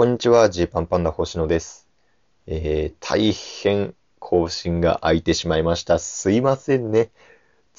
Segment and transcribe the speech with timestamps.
[0.00, 1.86] こんにちは、ジーパンパンダ星野です。
[2.46, 5.98] えー、大変更新が空いてしまいました。
[5.98, 7.10] すいませんね。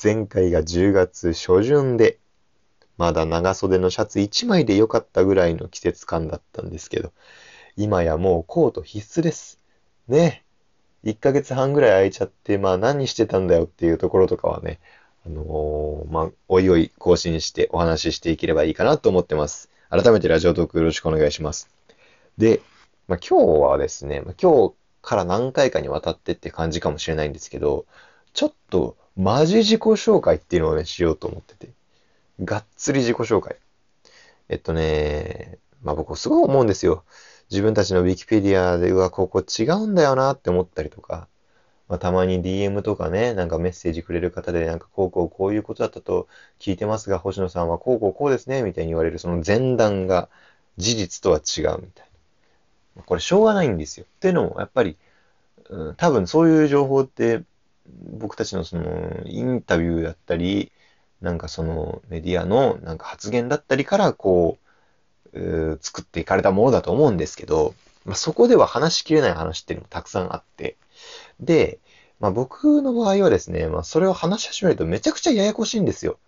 [0.01, 2.19] 前回が10月初旬で、
[2.95, 7.11] まだ長袖のシャツ1枚で良かったぐらいの季節感だったんですけど、
[7.75, 9.57] 今やもうコート必須です。
[10.07, 10.43] ね。
[11.03, 14.79] 1ヶ月半ぐらい空いちゃって、まあ何してたんだよっていうところとかはね、
[15.25, 19.71] あのー、まあ、おいおい更新してお話ししていければいいかなと思ってます。
[19.89, 21.80] 改めてラジオトークよろしくお願いします。
[22.37, 22.61] で、
[23.07, 27.85] まあ、今日はですね、まあ、今日から何回かにわたってって感じかもしれないんですけど、
[28.33, 31.69] ちょっとマジ自己紹介っていうのをね、しようと思ってて。
[32.43, 33.57] がっつり自己紹介。
[34.49, 37.03] えっとね、まあ僕すごい思うんですよ。
[37.51, 41.27] 自分たちの Wikipedia で、うわ、ここ違うんだよなって思ったりとか、
[41.89, 46.27] まあ、たまに DM とかね、なんかメッセージくれる方で、なんかこうこうこういうことだったと
[46.59, 50.29] 聞いてますが、星野さんはこうこうこうですね、みたいに言われるその前段が
[50.77, 52.10] 事実とは違うみたいな。
[53.05, 54.05] これしょうがないんですよ。
[54.05, 54.97] っていうのも、やっぱり、
[55.69, 57.43] うん、多分そういう情報って
[57.87, 60.71] 僕たちのそのインタビューだったり、
[61.21, 64.57] なんかそのメディアのなんか発言だったりからこ
[65.33, 70.75] う、う作っていかれたものだと思うんですけど、まあ、そこでは話しきれない話っていうのもたくさんあって、
[71.39, 71.79] で、
[72.19, 76.19] まあ僕の場合はですね、まあそれを話し始めるとめちゃくちゃややこしいんですよ。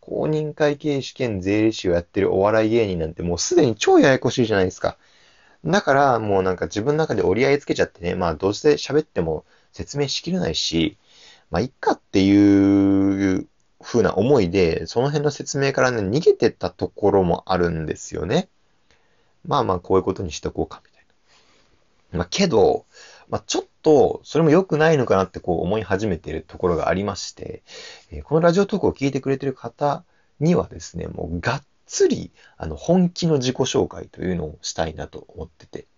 [0.00, 4.96] 公認会計士兼税理士をやってるお笑い芸人なんてもうすでに超ややこしいじゃないですか。
[5.64, 10.96] だからもうなんか自分の中で折り合いつけちゃってね、まあどうせ喋っても説明しきれないし、
[11.50, 13.46] まあいっかっていう
[13.82, 18.48] 風な思いで、その辺の説明からね、逃げてたところもあるんですよね。
[19.46, 21.04] まあまあこういうことにしとこうかみたい
[22.12, 22.18] な。
[22.18, 22.86] まあけど、
[23.30, 27.62] まあ、ちょっと、それも良くないのかなってこう思い始めてるところがありまして、
[28.10, 30.04] えこのラジオトークを聞いてくれてる方
[30.40, 35.88] にはですね、もうがっつり、あの、本気の自己紹介というのをしたいなと思ってて。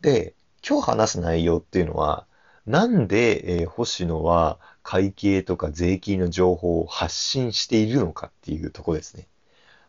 [0.00, 0.34] で、
[0.66, 2.26] 今日話す内容っていうのは、
[2.66, 9.28] なんで、えー、星野は会計とか税金の情報を発信しているのかっていうとこですね。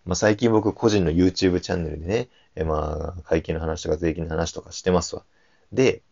[0.05, 5.23] まあ、最近僕個人の YouTube チャンネルでね、えー、まあ、会計の話とか税金の話とかしてますわ。
[5.71, 6.03] で、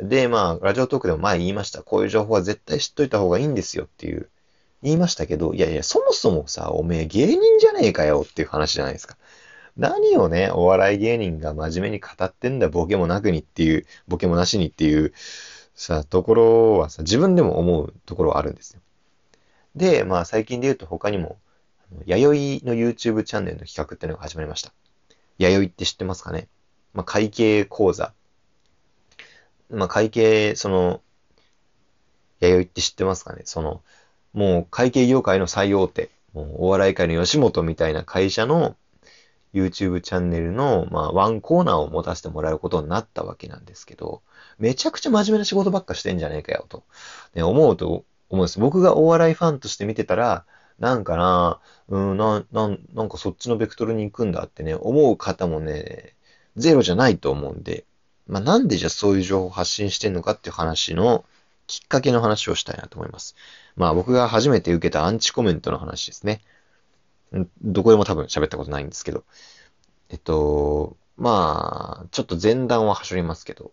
[0.00, 1.82] で、まあ、ラジオトークでも前言いました。
[1.82, 4.30] こういう情報は絶対知っといた方がいいんですよっていう、
[4.82, 9.16] 言いましたけど、いやいや、そもそもさ、おめえ芸人じゃねえかよっていう話じゃないですか。
[9.76, 15.12] 何をね、お笑い芸人が真面目に語ってんだ、ボケもなくにっていう、ボケもなしにっていう、
[15.74, 18.80] さ、ところはさ、自分でも思うところはあるんですよ。
[19.74, 21.38] で、まあ最近で言うと他にも、
[22.04, 24.72] 弥生の YouTube チャンネルの企画っていうのが始まりました。
[25.38, 26.48] 弥生って知ってますかね？
[26.92, 28.12] まあ会計講座
[29.70, 31.00] まあ、会計、その、
[32.40, 33.40] 弥生って知ってますかね？
[33.46, 33.80] その、
[34.32, 38.76] もう会計業界の最大手、もうお笑い界の吉本みたいな会社の
[39.52, 44.22] YouTube チャンネルの、まあ、ワンコーナーを持たせてもらうことになったわけなんですけど、
[44.58, 46.84] めちゃくちゃ真面目な仕事ばっかしてんじゃねえかよ、と、
[47.34, 48.58] ね、思うと思うんです。
[48.58, 50.44] 僕がお笑いファンとして見てたら、
[50.78, 56.14] なんかな、うん、な、ななんかそっちのベクトルに行くんだってね、思う方もね、
[56.56, 57.84] ゼロじゃないと思うんで、
[58.26, 61.24] まあ、なんでじゃあそういう情報を発信してんのかっていう話の
[61.72, 63.34] きっかけの話をしたいなと思います。
[63.76, 66.42] まあ僕が初めて受けたアンチコメントの話ですね。
[67.62, 69.24] どこでも多分喋ったことないんですけど。
[70.10, 73.72] えっと、まあ、ちょっと前段ははしょりますけど、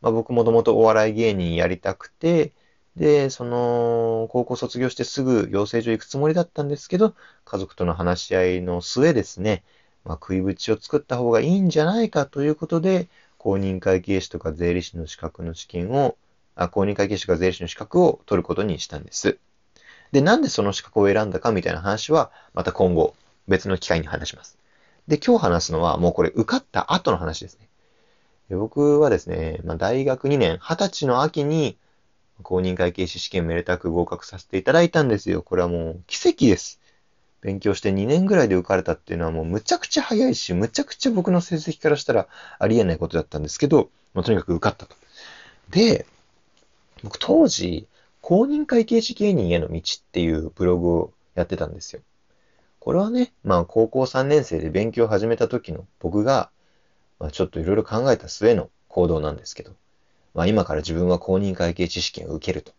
[0.00, 2.52] まあ僕もともとお笑い芸人やりたくて、
[2.96, 7.14] で、その、高校卒業してすぐ養成所行くつもりだったんですけど、
[7.44, 9.62] 家族との話し合いの末ですね、
[10.04, 16.16] まあ、食いぶちを作った方がいいんじゃないかということで、公認会計士とか税理士の資格の試験を、
[16.56, 19.38] 公認会計士とか税理士の資格を取ることにしたんです。
[20.12, 23.14] で、なんでその資格を選んだかみたいな話は、また今後、
[23.48, 24.58] 別の機会に話します。
[25.08, 27.68] で、今日話すのは、もうこれ受かった後の話ですね。
[28.48, 31.76] で僕はですね、まあ、大学2年、20歳の秋に、
[32.42, 35.42] 公認会計士試験めでたく合格させていただいたんですよ。
[35.42, 36.80] これはもう奇跡です。
[37.40, 42.26] 勉強して2年ぐらいで受かれたっていうのはもうむちゃくちゃ早いし、むちゃくちゃ僕の成績からしたら
[42.58, 44.96] ありえないことだったんですけど、まあ、とにかく受かったと。
[45.70, 46.06] で、
[47.02, 47.88] 僕当時、
[48.20, 49.82] 公認会計士芸人への道っ
[50.12, 52.02] ていうブログをやってたんですよ。
[52.80, 56.50] これはね、まあ高校3年生で勉強を始めた時の僕が、
[57.18, 59.72] まあちょっといろいろ考えた末の行動なんですけど、
[60.34, 62.72] まあ今から自分は公認会計士試験を受けると。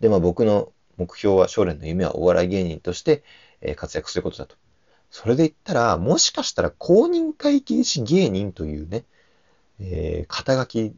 [0.00, 3.22] で、まあ僕の目標は、将来の夢はお笑い芸人として、
[3.76, 4.56] 活躍することだと。
[5.10, 9.04] それで言ったら、もしかしたら公認会計士芸人というね、
[9.80, 10.94] えー、肩書き、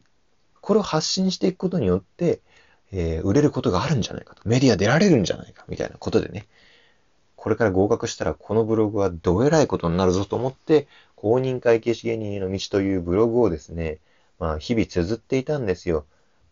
[0.61, 2.41] これを発信していくことによって、
[2.91, 4.41] えー、売れることがあるんじゃないかと。
[4.45, 6.47] メディア出られるんじゃないか、みたいなことでね、
[7.35, 13.99] これから合格したらこのブログはどえらいことになるぞと思って、公認会計士芸人への道というブログをですね、
[14.39, 16.05] まあ日々綴っていたんですよ。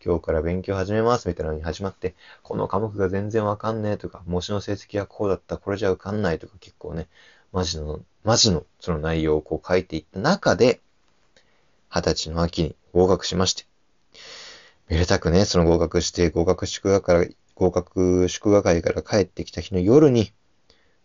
[0.04, 7.08] 今日から勉強始めますみたいなのに始まって、この科目が全然わかんねえとか、模試の成績はこうだった、これじゃ受かんないとか結構ね、
[7.52, 10.80] マジの、マジのその内容をこう書いていった中で、
[11.90, 13.66] 二十歳の秋に合格しまして、
[14.88, 20.32] めでたくね、その合格して合格祝賀から、合格祝賀会から帰ってきた日の夜に、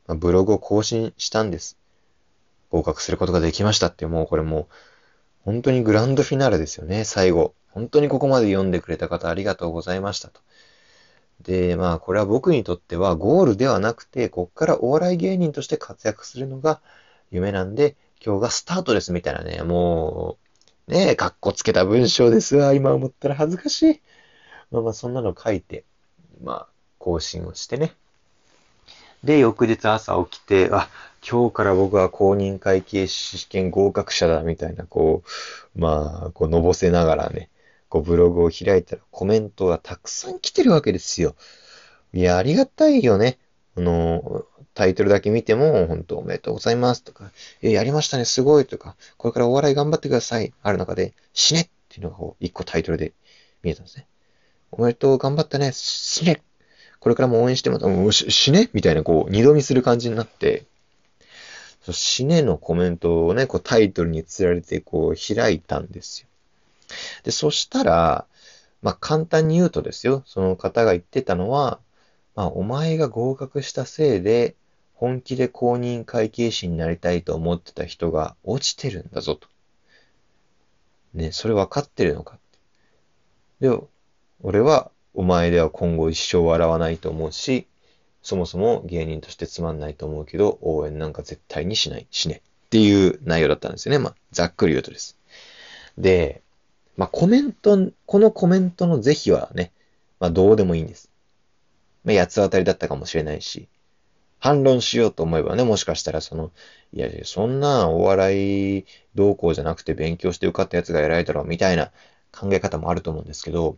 [0.08, 1.78] まあ、ブログを更新したんです。
[2.70, 4.68] 合格することができましたって、もうこれもう、
[5.44, 7.54] 本当にグランドフィナーレですよね、最後。
[7.72, 10.40] 本当にここまで読んでくれた方ありがとうございましたと。
[11.42, 16.80] で、まあ、これは僕にとってはゴールではなくて、こっからお笑い芸人として活躍するのが
[17.32, 20.43] 夢なんで、今日がスタートですみたいなね、もう、
[20.88, 22.74] ねえ、かっこつけた文章ですわ。
[22.74, 24.02] 今思ったら恥ずかしい。
[24.70, 25.86] まあまあ、そんなの書いて、
[26.44, 27.94] まあ、更新をしてね。
[29.24, 30.90] で、翌日朝起きて、あ、
[31.26, 35.24] 今日から僕は公認会計士試験合格者だ、みたいな、こ
[35.74, 37.50] う、まあ、こう、のぼせながらね、
[37.88, 41.36] こうブログを開いたらコメントがたくさん来てるわけですよ。
[42.12, 43.38] いや、ありがたいよね。
[43.78, 47.32] あの、タイトルだけ見ても、本当おめでとうございますとか、
[47.62, 50.54] え、やりましたね、すごいとか、これからお笑い頑張ってください。
[50.64, 53.14] ある中で、死ねっていうのがこう、一個タイトルで
[53.62, 54.08] 見えたんですね。
[54.72, 56.42] おめでとう、頑張ったね、死ね
[57.00, 57.86] これからも応援してます。
[57.86, 60.66] もう死ねみたいな、こう、二度見する感じになって、
[61.92, 66.28] 死ねのコメントをね、こうタイトルにつられて、こう、開いたんですよ。
[67.24, 68.26] で、そしたら、
[68.82, 71.80] まあ、簡単に言うとですよ、その方が言ってたのは、
[72.36, 74.56] まあ、お前が合格したせいで、
[74.94, 79.48] 本気で公認会計士になりたいと思ってた人が落ちてるんだぞと。
[81.14, 82.40] ね、それ分かってるのかっ
[83.60, 83.70] て。
[83.70, 83.80] で、
[84.42, 87.68] 俺はお前では今後一生笑わないと思うし、
[88.22, 92.42] そもそも芸人としてつまんないと思うけど、応援なんか絶対にしない、しね。
[92.68, 94.00] っていう内容だったんですよね。
[94.00, 95.18] まあ、ざっくり言うとです。
[95.98, 96.42] で、
[96.96, 99.72] まあ、コメント、このコメントの是非はね、
[100.20, 101.10] まあ、どうでもいいんです。
[102.04, 103.68] まあ、八つ当たりだったかもしれないし、
[104.44, 106.52] 反論しようと思えばね、もしかしたらその、
[106.92, 108.86] いやいや、そんなお笑い
[109.16, 111.92] 動向じゃなくて勉強して受かったやつが偉いだろう、みたいな
[112.38, 113.78] 考え方もあると思うんですけど、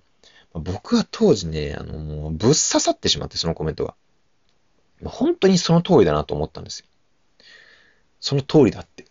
[0.54, 3.94] 僕は当時ね、あの、もうぶっ刺さってしまって、そのコメントが。
[5.04, 6.88] 本当にその通りだなと思ったんですよ。
[8.20, 9.06] その通りだって。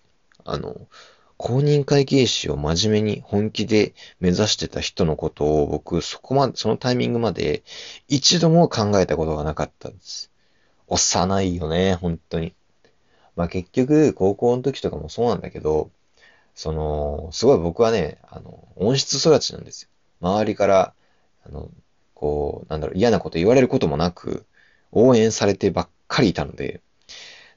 [0.45, 0.89] あの、
[1.37, 7.63] 公認会計士を真面目に本気で目指してた人のことを僕、そこまで、そのタイミングまで
[8.09, 10.34] 一度も考えたことがなかったんです。
[10.95, 12.55] 幼いよね、本当に。
[13.37, 15.91] まあ結局、高校の時とかもそうなんだけど、
[16.55, 19.89] その、すごい僕はね、あの、温室育ちなんですよ。
[20.21, 20.95] 周りから、
[21.45, 21.69] あの、
[22.15, 24.47] こう、なんだろう、嫌なこと言われることもなく、
[24.93, 26.81] 応援されてばっかりいたので、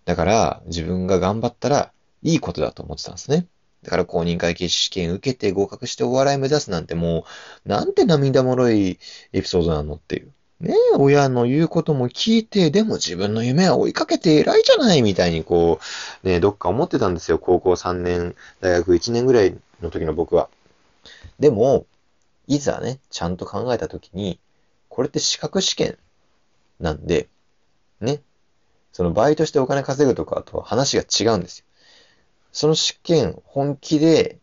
[0.05, 1.91] だから自分が頑張ったら
[2.23, 3.45] いいことだと思ってたんですね。
[3.83, 7.25] だから公認会計士試験受けて合格してお笑い目指すなんても
[7.65, 8.99] う、なんて涙もろい
[9.33, 10.31] エピソードなのっていう。
[10.59, 15.79] ねえ、親の言うことも聞いて、でも自分の夢は追いかけて偉いじゃないみたいにこ
[16.23, 17.37] う、ねどっか思ってたんですよ。
[17.37, 20.49] 高校3年、大学1年ぐらいの時の僕は。
[21.39, 21.85] でも、
[22.47, 24.39] いざね、ちゃんと考えた時に、
[24.89, 25.97] これって資格試験
[26.79, 27.27] なんで、
[28.01, 28.21] ね。
[28.93, 31.65] そのバイトしてお金稼ぐとかとは話が違うんですよ。
[32.51, 34.39] その試験、本気で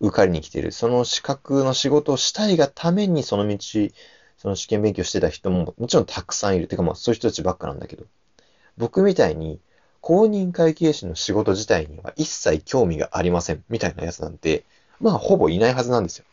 [0.00, 0.72] 受かりに来てる。
[0.72, 3.58] その資格の仕事をしたいがためにその道、
[4.42, 6.66] その試験勉強してた人ももちろんたくさんいる。
[6.66, 8.06] てかまあそういう人たちばっかなんだけど。
[8.76, 9.60] 僕みたいに
[10.00, 13.62] 公認会計士の仕事自体には一切興味がありません。
[13.68, 14.64] みたいなやつなんて、
[15.00, 16.24] まあほぼいないはずなんですよ。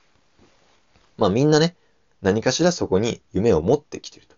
[1.20, 1.75] まあみんなね、
[2.24, 4.36] 何かしらそこに夢を持ってきてると。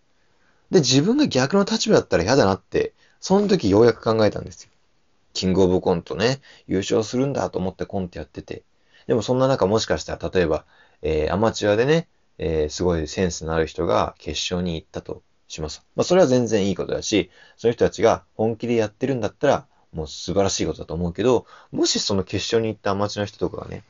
[0.70, 4.70] で、自分が逆の立場だったら嫌だなって、その時ようやく考えたんですよ。
[5.32, 8.64] キングオブコントね、優勝するんだと思ってコントやってて。
[9.06, 10.66] でもそんな中もしかしたら、例えば、
[11.00, 12.06] えー、アマチュアでね、
[12.44, 15.86] えー、すごいセンスのある人が決勝に行ったとします。
[15.94, 23.84] まあ、それは全然いいことだし、その人たちが本気でやってるんだったら、もう素晴らしいことだと思うけど、もしその決勝に行ったアマチュアの人とかがね、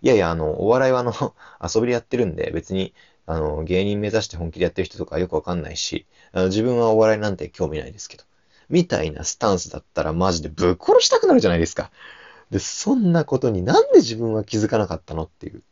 [0.00, 1.12] いやいや、あの、お笑いはあの、
[1.62, 2.94] 遊びでやってるんで、別に、
[3.26, 8.24] あの、芸人目指して本気でやってる人とかよくわかんないし、あの自分はお笑いなんて興味ないですけど。
[8.70, 11.90] みたいなスタンスだったらマジでぶっ殺したくなるじゃないですか。
[12.50, 15.62] で、そんなことになんで自分は気づかなかったのっていう。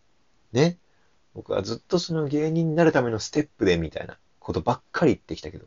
[0.52, 0.76] ね。
[1.36, 5.66] 僕はずっとその芸人になるためのステップでみたいなことばっかり言ってきたけど、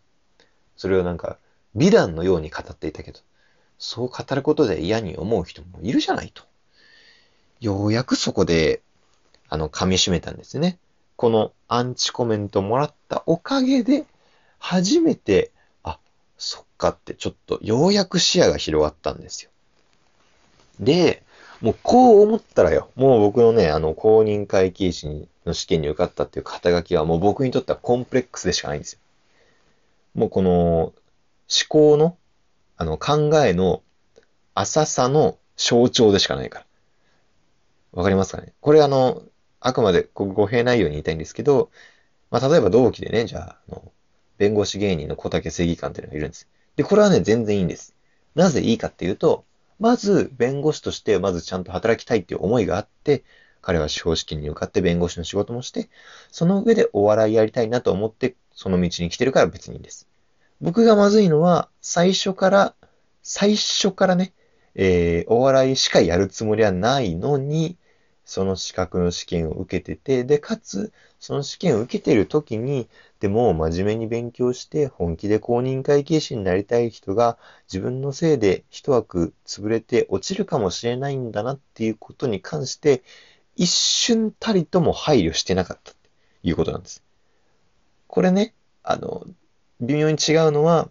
[0.76, 1.38] それをなんか
[1.76, 3.20] 美談のように語っていたけど、
[3.78, 6.44] そう語ることで嫌に思う人もいるじゃないと。
[7.60, 8.82] ようやくそこで、
[9.48, 10.80] あの、噛み締めたんですね。
[11.16, 14.06] このアンチコメントもらったおかげで、
[14.58, 15.52] 初めて、
[15.84, 16.00] あ、
[16.38, 19.52] そっかってちょっとようやく視野が広がったんですよ。
[20.80, 21.24] で、
[21.62, 29.00] もうこう思ったらよ、もう僕のね、あの公認会計士の試験に受かったっていう肩書きはもう僕にとってはコンプレックスでしかないんですよ。
[30.16, 30.94] もうこの思
[31.68, 32.18] 考の、
[32.78, 33.82] あの考えの
[34.54, 36.66] 浅さの象徴でしかないから。
[37.92, 38.54] わかりますかね？
[38.62, 39.22] これあの、
[39.60, 41.70] あくまで語弊ないように言いたいんですけど、
[42.32, 43.92] まあ、例えば同期でね、じゃあ、あの、
[44.38, 46.48] 弁護士芸人の小竹正義官っていうのがいるんです。
[46.76, 47.96] で、これはね、全然いいんです。
[48.36, 49.44] なぜいいかっていうと、
[49.80, 53.24] まず、弁護士として、まずちゃんと働きたいっていう思いがあって、
[53.62, 55.90] 彼は司法試験に受かって弁護士の仕事もして、
[56.32, 60.08] その上でお笑いやりたいなと思って、その道に来てるから別にいいです。
[60.62, 62.76] 僕がまずいのは、最初から、
[63.24, 64.34] 最初からね、
[64.76, 67.78] えー、お笑いしかやるつもりはないのに、
[68.26, 72.90] その資格の試験を受けてて、で、かつ、その試験を受けてる時に、
[73.20, 83.04] でも真面目に勉強して本気で公認会計士になりたい人が自分のせいで一枠潰れて落ちるかもしれないんだなっていうことに関して
[83.56, 86.10] 一瞬たりとも配慮してなかったって
[86.44, 87.04] いうことなんです。
[88.08, 89.26] これね、あの、
[89.82, 90.90] 微妙に違うのは、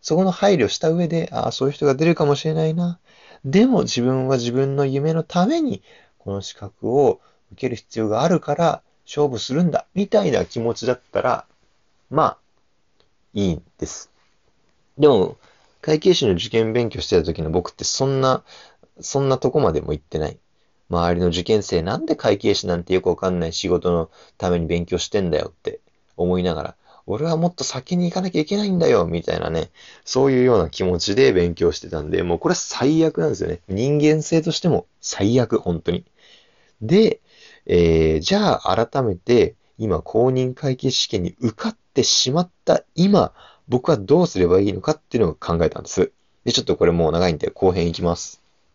[0.00, 2.98] そこの配慮した上で、ああ、そういう人が出るかもしれないな。
[3.44, 5.82] でも自分は自分の夢のために
[6.18, 7.20] この資格を
[7.52, 11.44] 受ける必要があるから勝負するんだ、みたいな気持ちだったら、
[12.10, 12.38] まあ、
[13.34, 14.08] いいんです。
[14.98, 15.36] でも、
[15.80, 18.44] 会計士の受験勉強してた時の僕ってそんな、
[19.00, 20.38] そんなとこまでも行ってない。
[20.90, 25.80] 周りの受験生なんで会計士なんてよくわかんない仕事のために勉強してんだよって
[26.16, 26.76] 思いながら、
[27.06, 29.70] 俺はもっと先に行かなきゃいけないんだよ、みたいなね、
[30.04, 33.60] そういうような気持ちで勉強してたんで、もうこれ最悪なんですよね。
[33.68, 36.04] 人間性としても最悪、本当に。
[36.82, 37.19] で、
[37.66, 43.32] えー、じゃあ改めて、今公認会計試験に受かってしまった今、
[43.68, 46.12] 僕はどうすればいいのかっていうのを考えたんです。
[46.44, 48.39] で、ちょっとこれもう長いんで後編いきます。